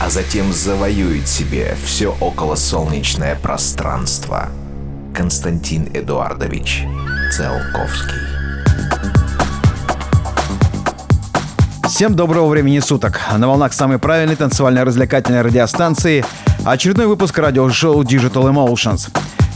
[0.00, 4.48] а затем завоюет себе все околосолнечное пространство.
[5.14, 6.84] Константин Эдуардович
[7.30, 8.18] Целковский.
[11.88, 13.20] Всем доброго времени суток.
[13.36, 16.24] На волнах самой правильной танцевально-развлекательной радиостанции
[16.64, 19.10] очередной выпуск радиошоу Digital Emotions.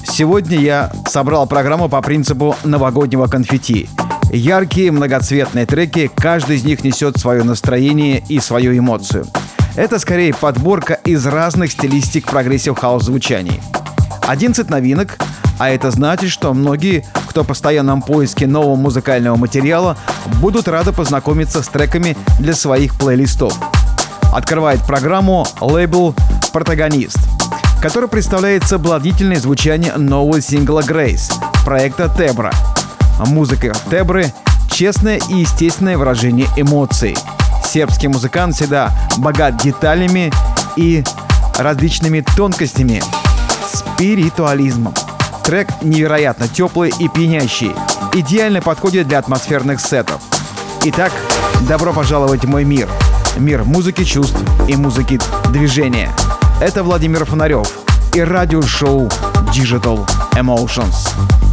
[0.05, 3.89] Сегодня я собрал программу по принципу новогоднего конфетти.
[4.31, 9.27] Яркие, многоцветные треки, каждый из них несет свое настроение и свою эмоцию.
[9.77, 13.61] Это скорее подборка из разных стилистик progressive house звучаний.
[14.27, 15.19] 11 новинок,
[15.59, 19.99] а это значит, что многие, кто в постоянном поиске нового музыкального материала,
[20.41, 23.55] будут рады познакомиться с треками для своих плейлистов.
[24.33, 26.15] Открывает программу лейбл
[26.55, 27.19] «Protagonist»,
[27.83, 31.31] который представляет соблазнительное звучание нового сингла «Grace»
[31.67, 32.53] проекта «Тебра».
[33.27, 34.33] Музыка «Тебры»—
[34.71, 37.15] честное и естественное выражение эмоций.
[37.67, 40.33] Сербский музыкант всегда богат деталями
[40.77, 41.05] и
[41.59, 43.03] различными тонкостями,
[43.73, 44.95] спиритуализмом.
[45.45, 47.73] Трек невероятно теплый и пьянящий,
[48.15, 50.21] идеально подходит для атмосферных сетов.
[50.85, 51.13] Итак,
[51.69, 52.89] добро пожаловать в мой мир.
[53.37, 56.11] Мир музыки чувств и музыки движения.
[56.61, 57.71] Это Владимир Фонарев
[58.15, 59.09] и радиошоу
[59.53, 61.46] Digital Emotions.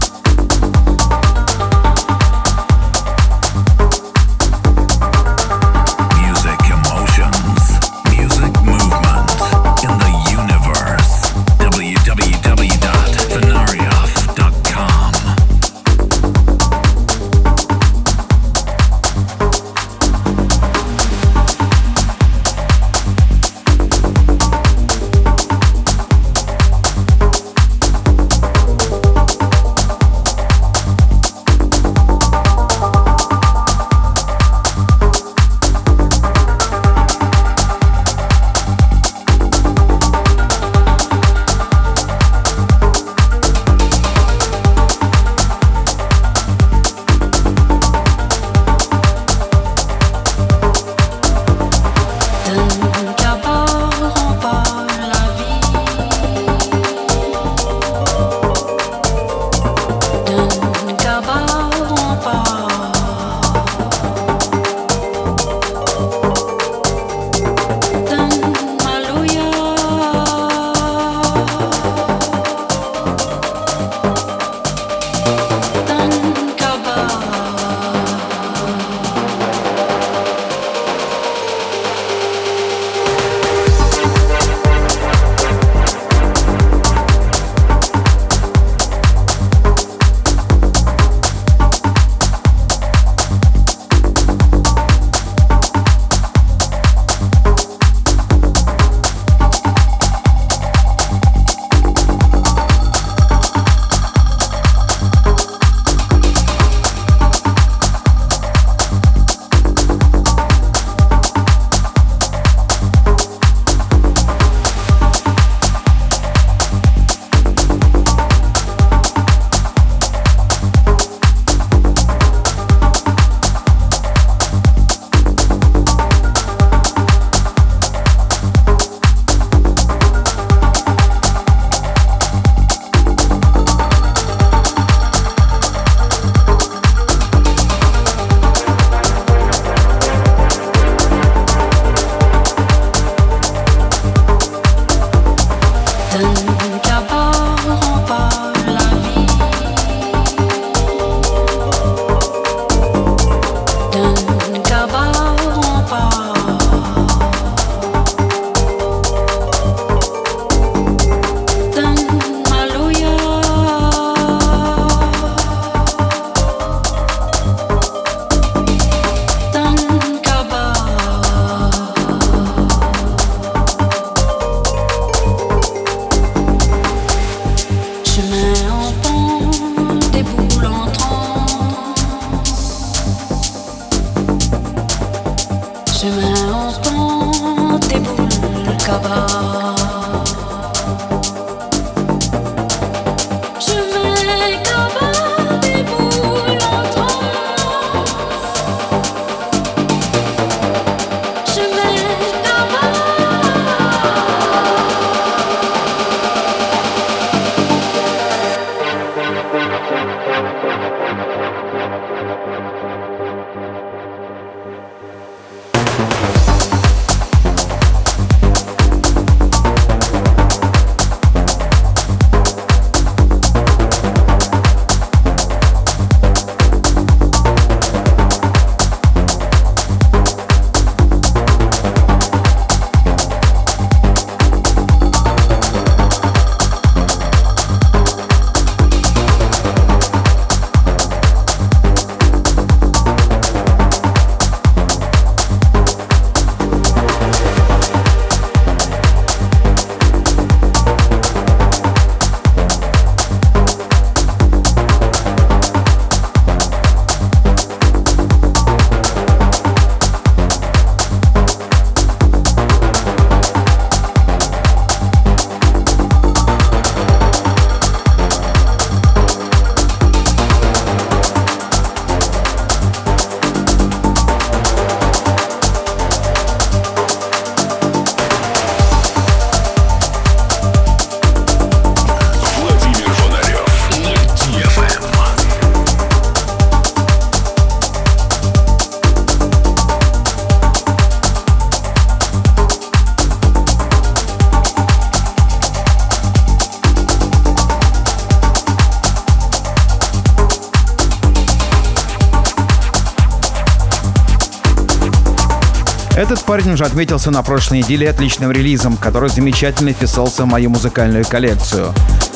[306.33, 311.24] Этот парень уже отметился на прошлой неделе отличным релизом, который замечательно вписался в мою музыкальную
[311.25, 311.94] коллекцию.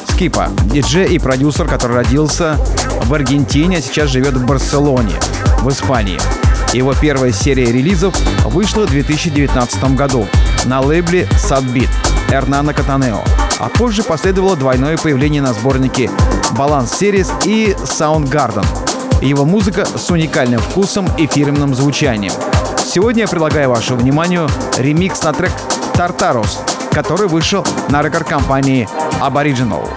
[0.07, 2.57] Скипа, диджей и продюсер, который родился
[3.05, 5.15] в Аргентине, а сейчас живет в Барселоне,
[5.61, 6.19] в Испании.
[6.73, 8.15] Его первая серия релизов
[8.45, 10.27] вышла в 2019 году
[10.65, 11.89] на лейбле Sadbeat
[12.29, 13.23] Эрнана Катанео,
[13.57, 16.11] а позже последовало двойное появление на сборнике
[16.51, 19.25] Balance Series и Soundgarden.
[19.25, 22.33] Его музыка с уникальным вкусом и фирменным звучанием–
[22.97, 25.51] Сегодня я предлагаю вашему вниманию ремикс на трек
[25.94, 28.89] «Тартарус», который вышел на рекорд-компании
[29.21, 29.88] Aboriginal.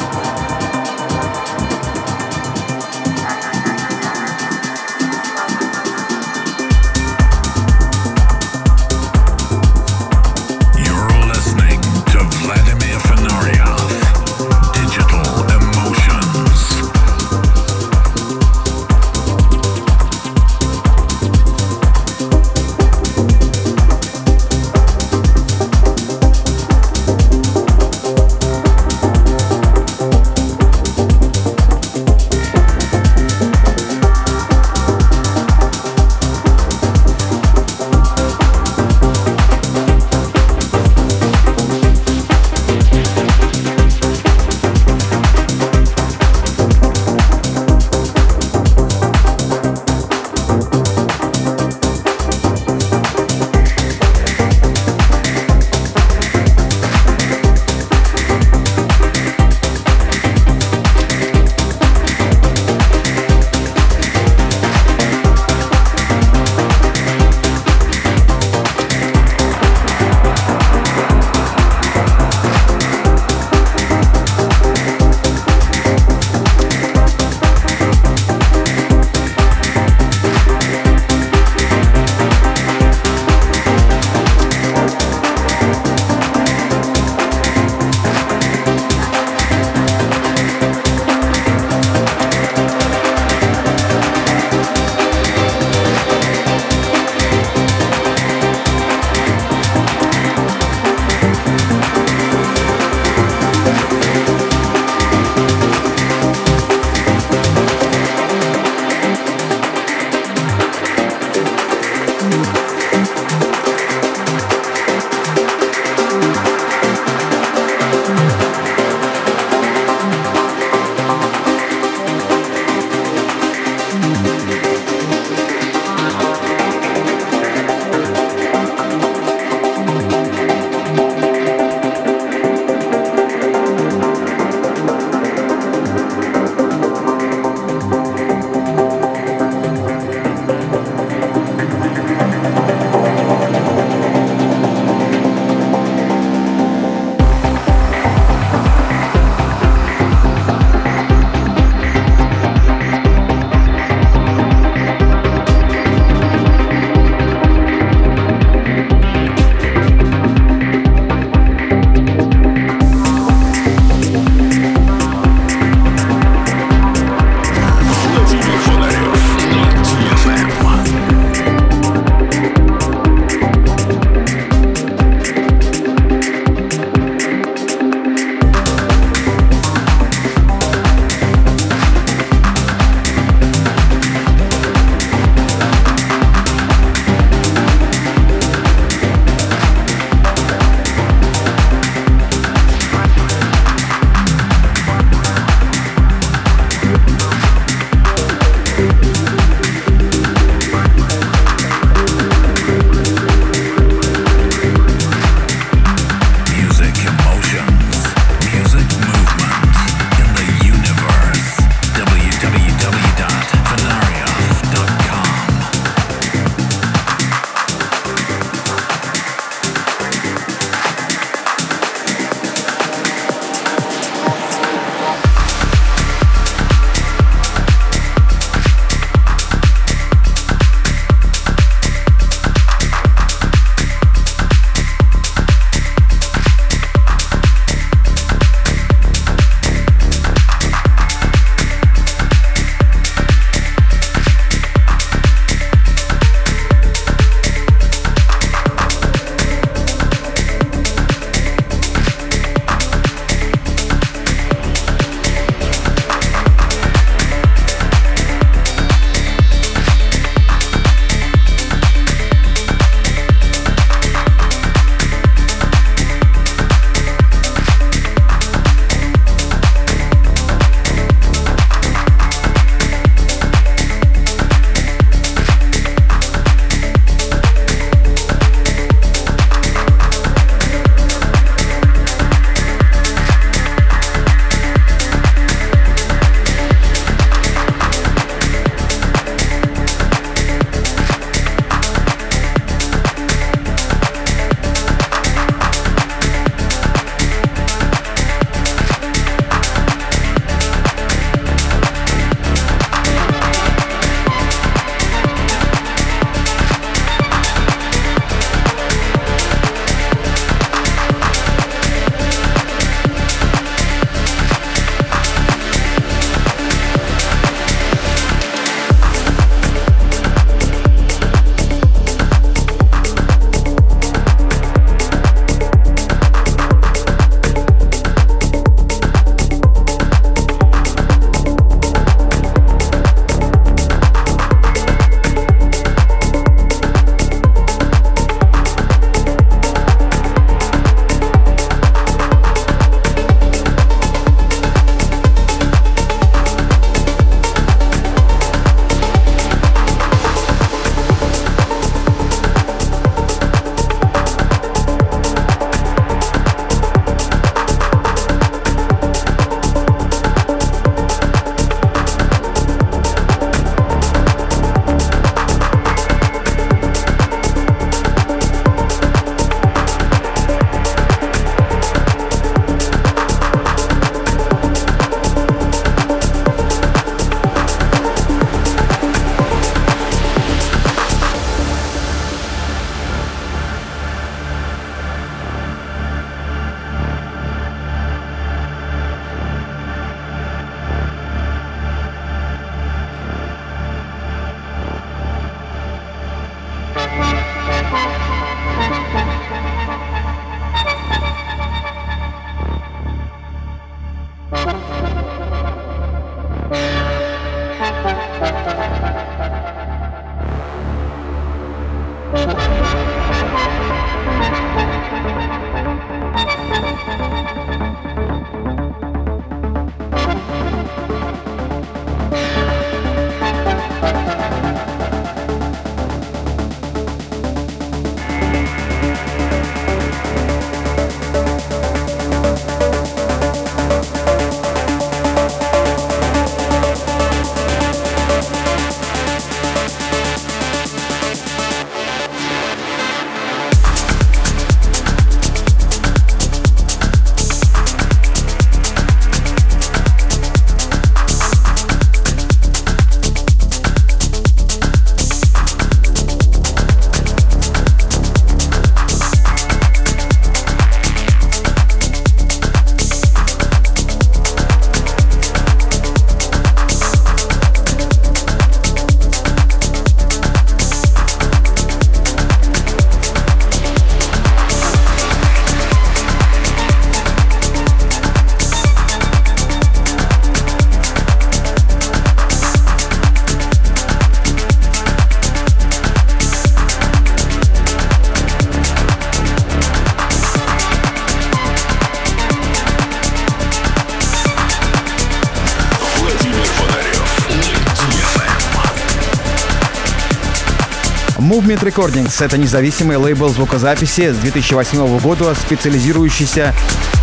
[501.80, 506.74] Movement Recordings— это независимый лейбл звукозаписи с 2008 года, специализирующийся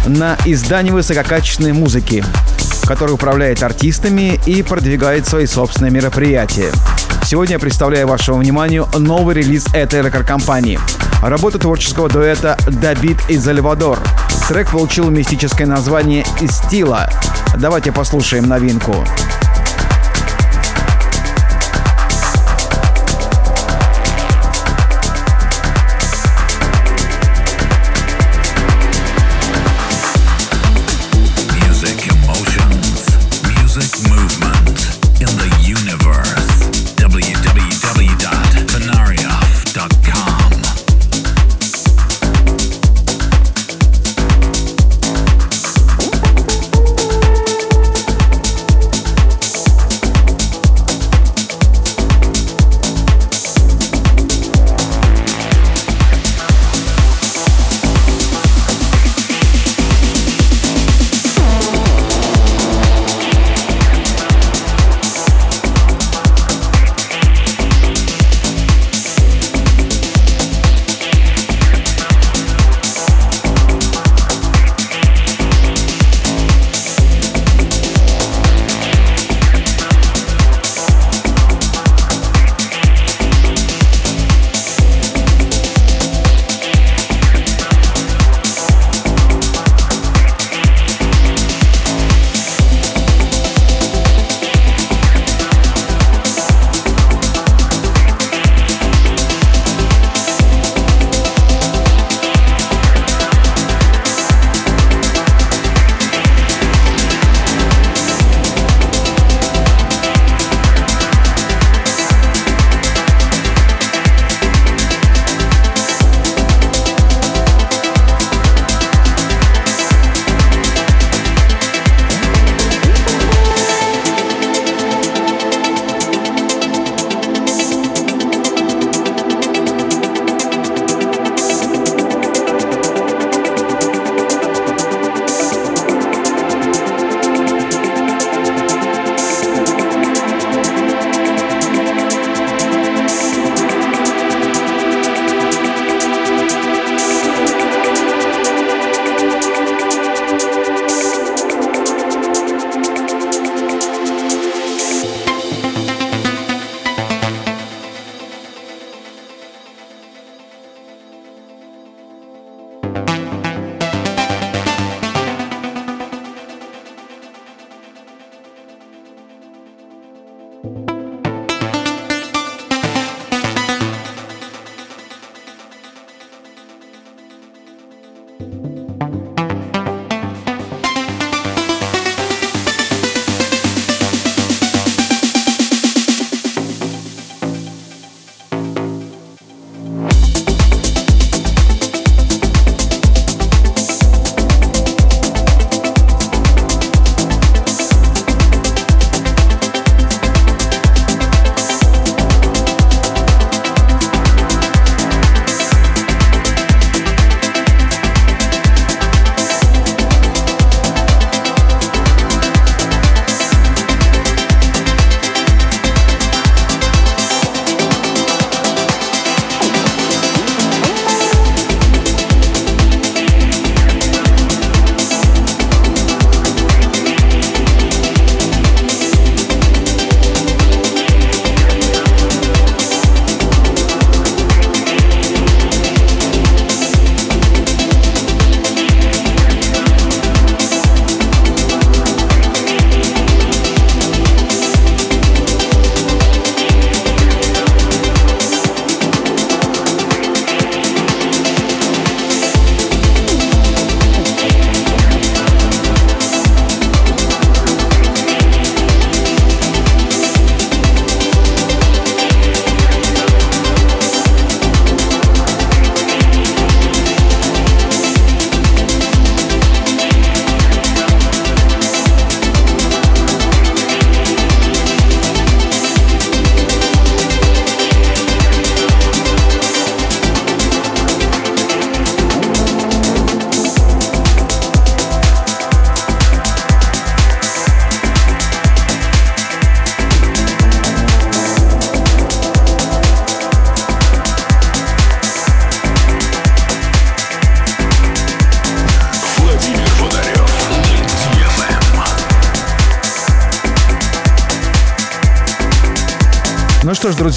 [0.06, 2.24] на издании высококачественной музыки,
[2.86, 6.72] который управляет артистами и продвигает свои собственные мероприятия.
[7.24, 10.80] Сегодня я представляю вашему вниманию новый релиз этой рекорд-компании.
[11.22, 14.00] Работа творческого дуэта «Дабит и Зальвадор».
[14.48, 17.10] Трек получил мистическое название «Истила».
[17.58, 19.06] Давайте послушаем новинку.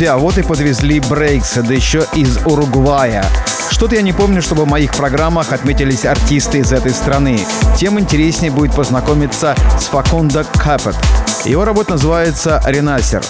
[0.00, 3.22] Друзья, вот и подвезли Брейкс, да еще из Уругвая.
[3.70, 7.38] Что-то я не помню, чтобы в моих программах отметились артисты из этой страны.
[7.76, 10.96] Тем интереснее будет познакомиться с Факунда Капет.
[11.44, 13.22] Его работа называется «Ренасер».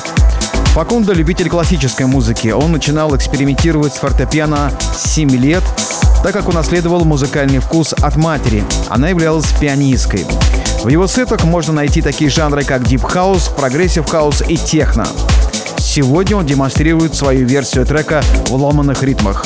[0.74, 2.46] Факунда– любитель классической музыки.
[2.46, 5.64] Он начинал экспериментировать с фортепиано с 7 лет,
[6.22, 8.62] так как унаследовал музыкальный вкус от матери.
[8.88, 10.24] Она являлась пианисткой.
[10.84, 15.08] В его сетах можно найти такие жанры, как Progressive House и Техно.
[15.92, 19.44] Сегодня он демонстрирует свою версию трека в ломаных ритмах.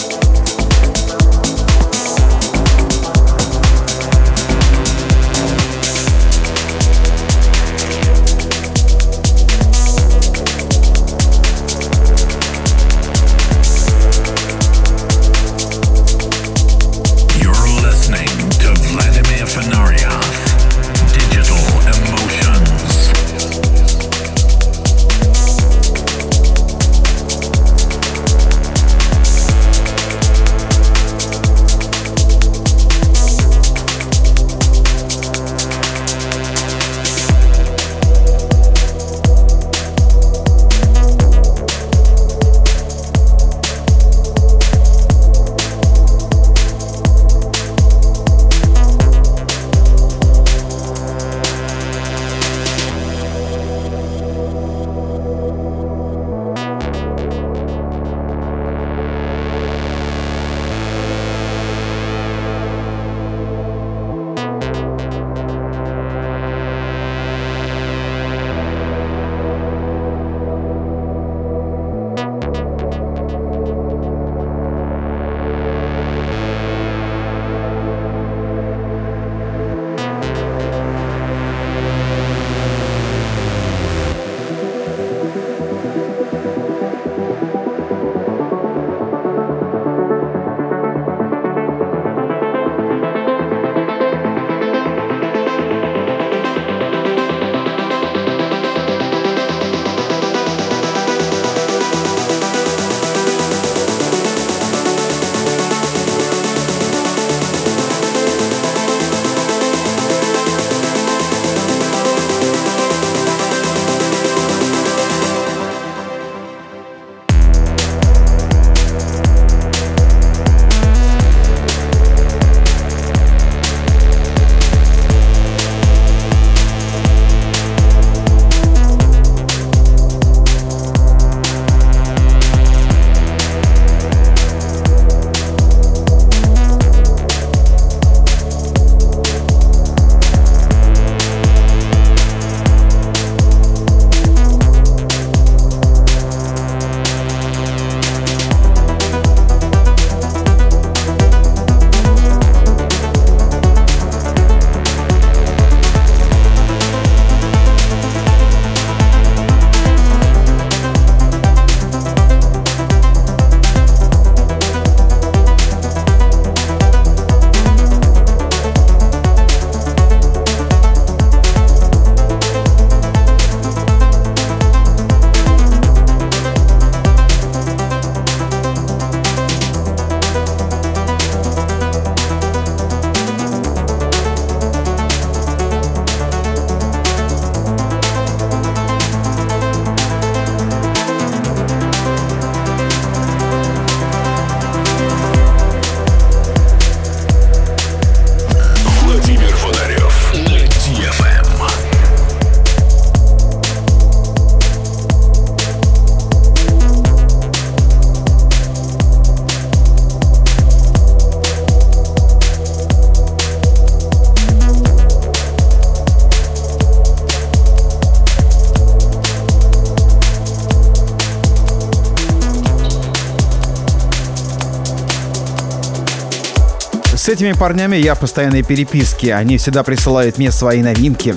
[227.35, 229.35] Этими парнями я в постоянной переписке.
[229.35, 231.35] Они всегда присылают мне свои новинки.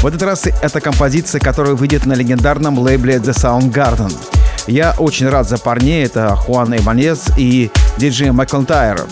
[0.00, 4.12] В этот раз это композиция, которая выйдет на легендарном лейбле The Soundgarden.
[4.66, 6.06] Я очень рад за парней.
[6.06, 9.06] Это Хуан Эйбанес и диджей Макентайр.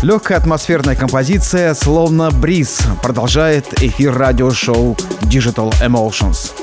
[0.00, 6.61] Легкая атмосферная композиция, словно бриз, продолжает эфир радиошоу Digital Emotions.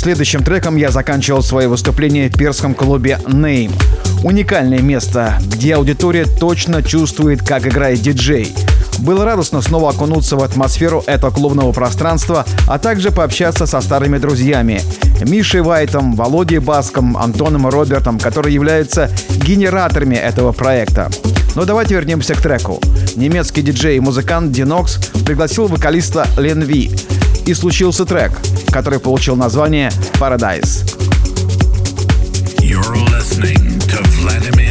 [0.00, 3.72] Следующим треком я заканчивал свое выступление в перском клубе Name.
[4.24, 8.54] Уникальное место, где аудитория точно чувствует, как играет диджей.
[9.00, 14.80] Было радостно снова окунуться в атмосферу этого клубного пространства, а также пообщаться со старыми друзьями.
[15.22, 19.10] Мишей Вайтом, Володей Баском, Антоном и Робертом, которые являются
[19.44, 21.10] генераторами этого проекта.
[21.54, 22.80] Но давайте вернемся к треку.
[23.16, 26.90] Немецкий диджей и музыкант Динокс пригласил вокалиста Лен Ви.
[27.46, 28.32] И случился трек,
[28.70, 30.84] который получил название «Paradise».
[32.60, 34.69] You're listening to Vladimir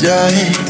[0.00, 0.67] die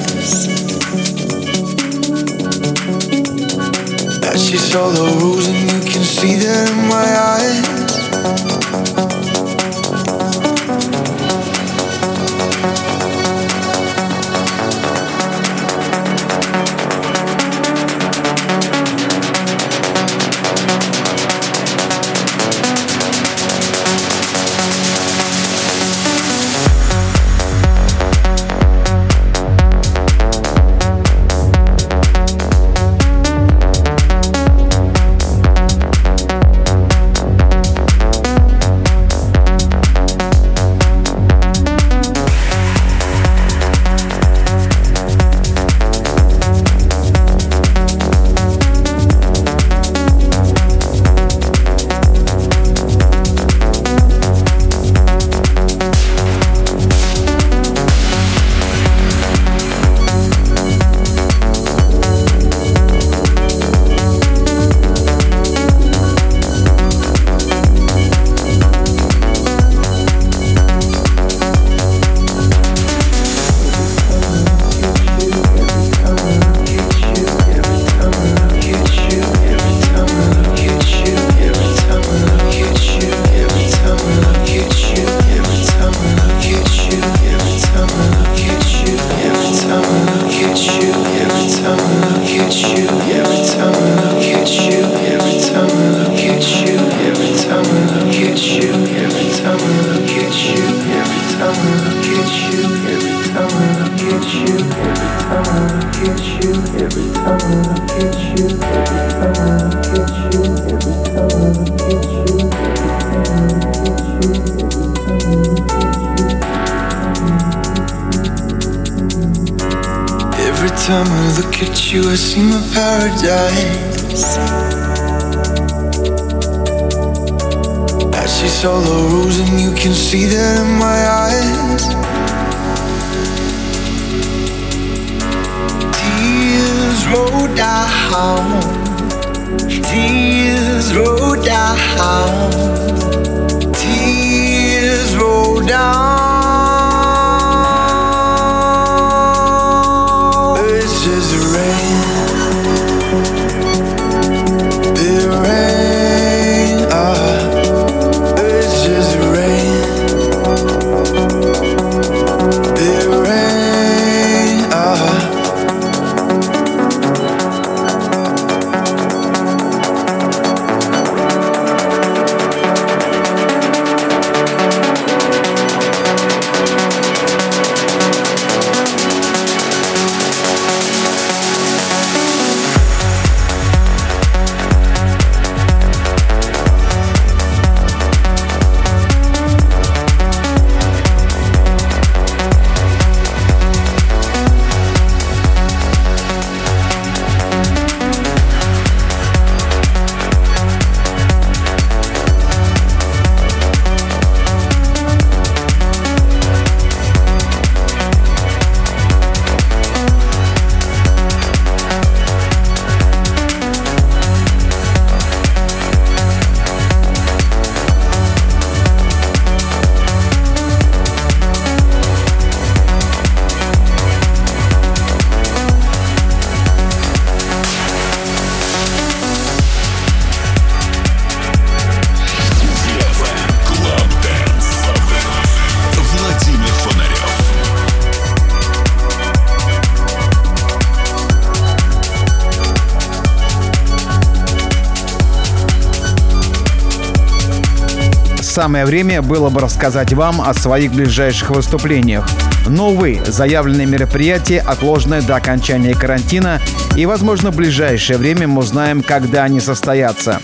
[248.68, 252.28] Самое время было бы рассказать вам о своих ближайших выступлениях.
[252.66, 256.60] Новые заявленные мероприятия отложены до окончания карантина,
[256.94, 260.42] и, возможно, в ближайшее время мы узнаем, когда они состоятся.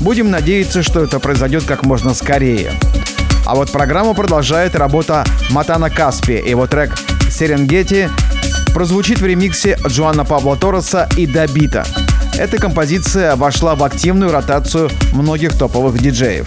[0.00, 2.72] Будем надеяться, что это произойдет как можно скорее.
[3.44, 6.32] А вот программу продолжает работа Матана Каспи.
[6.32, 6.96] Его трек
[7.30, 8.08] «Серенгети»
[8.72, 11.84] прозвучит в ремиксе Джоанна Пабло Торреса и Добита.
[12.38, 16.46] Эта композиция вошла в активную ротацию многих топовых диджеев.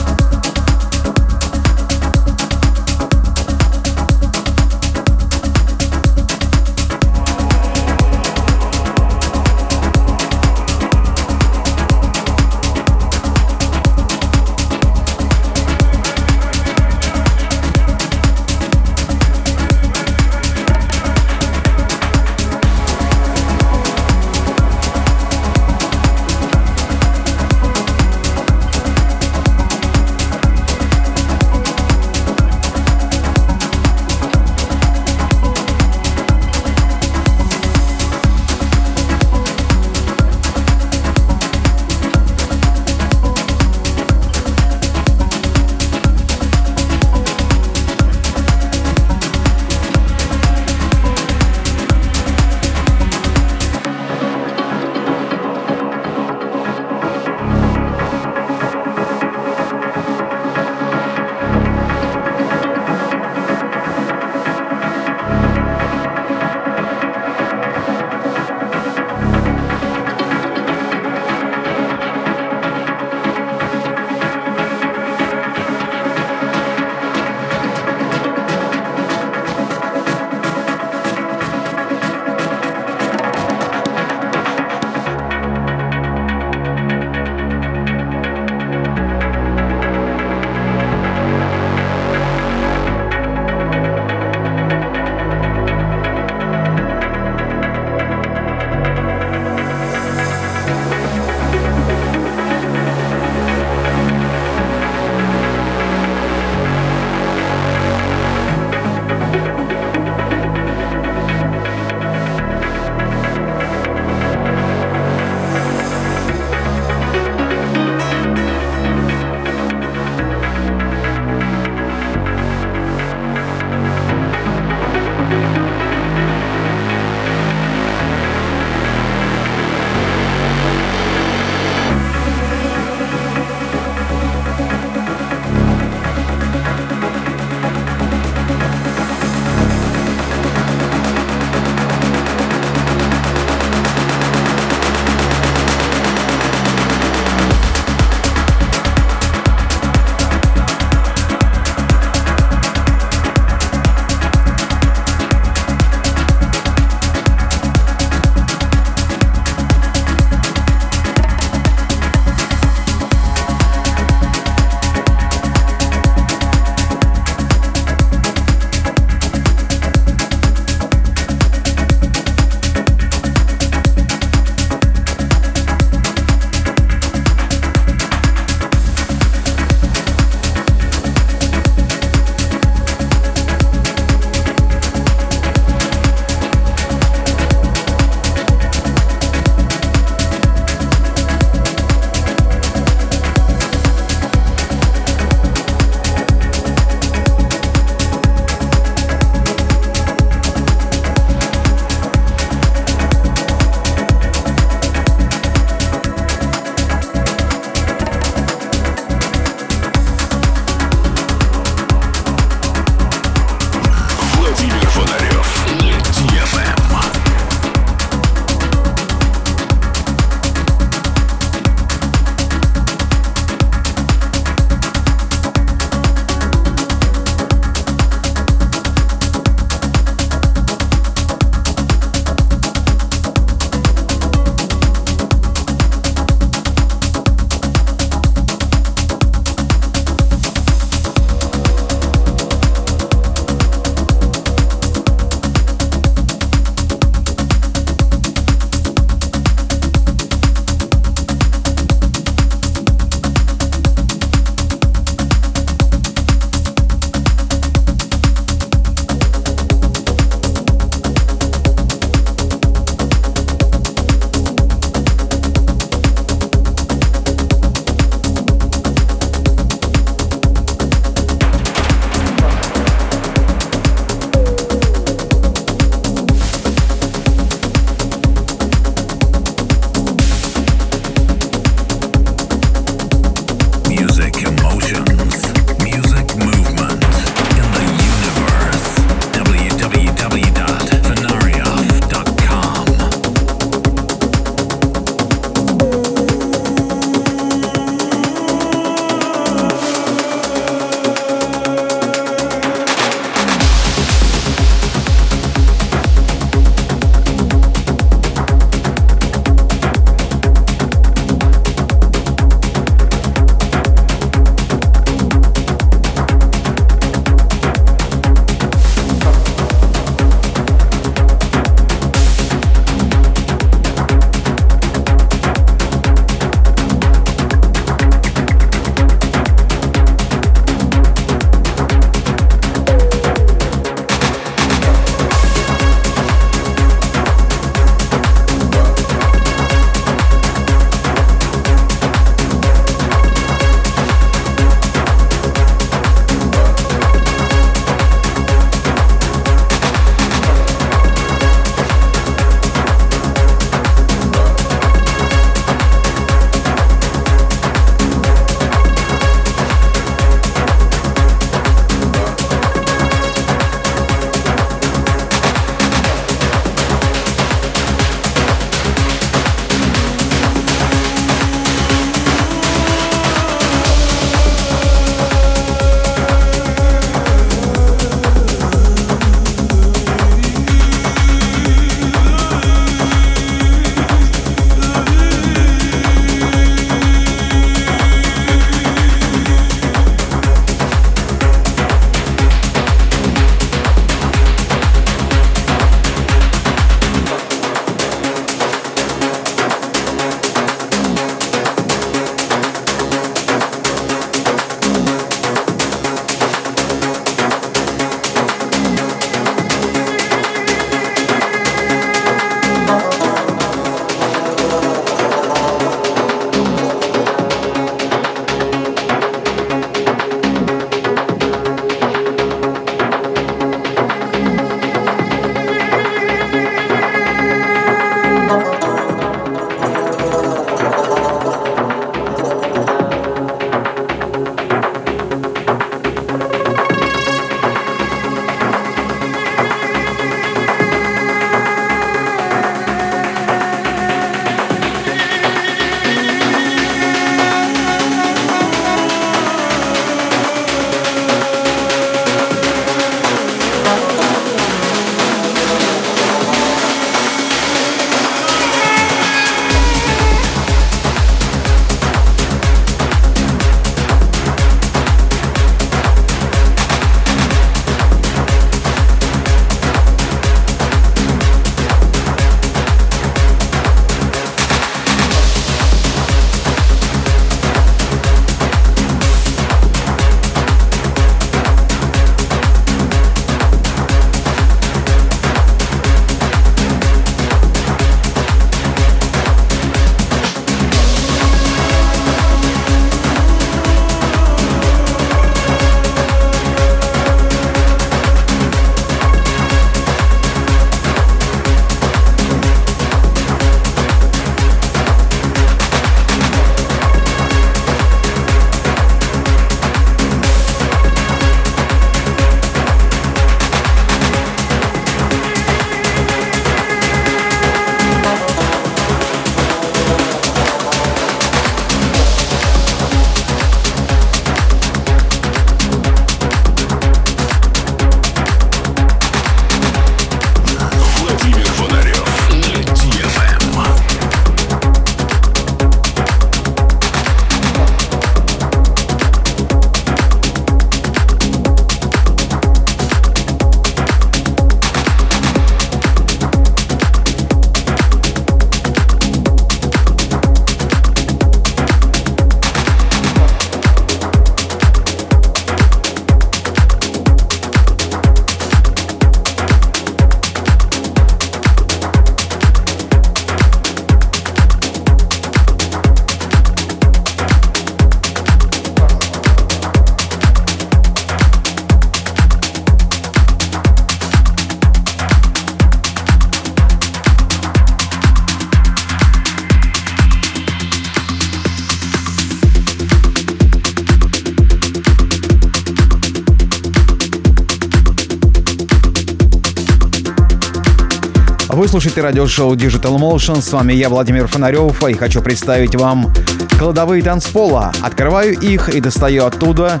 [591.94, 593.62] Слушаете радиошоу Digital Motion.
[593.62, 596.34] С вами я, Владимир Фонарев, и хочу представить вам
[596.76, 597.92] кладовые танцпола.
[598.02, 600.00] Открываю их и достаю оттуда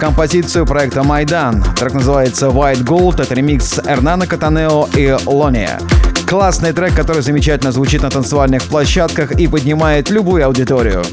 [0.00, 1.62] композицию проекта Майдан.
[1.78, 3.22] Трек называется White Gold.
[3.22, 5.78] Это ремикс Эрнана Катанео и Лония.
[6.26, 11.04] Классный трек, который замечательно звучит на танцевальных площадках и поднимает любую аудиторию.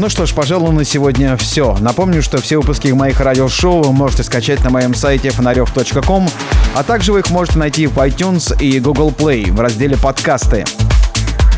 [0.00, 1.76] Ну что ж, пожалуй, на сегодня все.
[1.80, 6.28] Напомню, что все выпуски моих радиошоу вы можете скачать на моем сайте фонарев.ком,
[6.76, 10.64] а также вы их можете найти в iTunes и Google Play в разделе «Подкасты».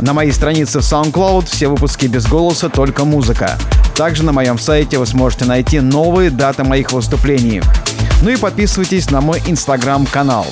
[0.01, 3.59] На моей странице в SoundCloud все выпуски без голоса, только музыка.
[3.95, 7.61] Также на моем сайте вы сможете найти новые даты моих выступлений.
[8.23, 10.47] Ну и подписывайтесь на мой инстаграм-канал.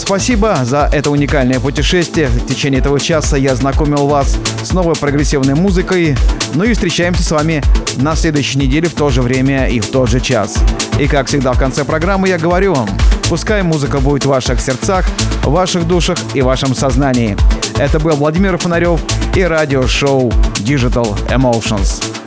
[0.00, 2.28] Спасибо за это уникальное путешествие.
[2.28, 6.16] В течение этого часа я знакомил вас с новой прогрессивной музыкой.
[6.54, 7.62] Ну и встречаемся с вами
[7.96, 10.56] на следующей неделе в то же время и в тот же час.
[10.98, 12.88] И как всегда в конце программы я говорю вам,
[13.28, 15.04] пускай музыка будет в ваших сердцах,
[15.44, 17.36] в ваших душах и в вашем сознании.
[17.78, 19.00] Это был Владимир Фонарев
[19.36, 20.30] и радиошоу
[20.64, 22.19] Digital Emotions.